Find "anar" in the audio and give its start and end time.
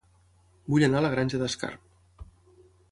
0.87-0.97